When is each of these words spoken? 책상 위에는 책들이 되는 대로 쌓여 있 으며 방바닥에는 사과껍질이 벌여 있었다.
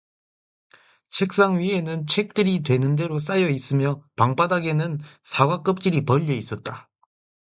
책상 1.11 1.59
위에는 1.59 2.07
책들이 2.07 2.63
되는 2.63 2.95
대로 2.95 3.19
쌓여 3.19 3.47
있 3.47 3.71
으며 3.71 4.03
방바닥에는 4.15 4.97
사과껍질이 5.21 6.05
벌여 6.05 6.33
있었다. 6.33 6.89